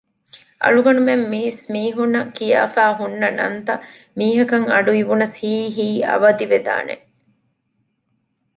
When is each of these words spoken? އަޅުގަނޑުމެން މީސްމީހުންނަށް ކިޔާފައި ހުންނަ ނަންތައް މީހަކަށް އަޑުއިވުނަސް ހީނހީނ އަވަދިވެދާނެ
އަޅުގަނޑުމެން 0.63 1.23
މީސްމީހުންނަށް 1.31 2.31
ކިޔާފައި 2.37 2.95
ހުންނަ 2.99 3.27
ނަންތައް 3.37 3.83
މީހަކަށް 4.19 4.67
އަޑުއިވުނަސް 4.71 5.35
ހީނހީނ 5.41 5.95
އަވަދިވެދާނެ 6.07 6.95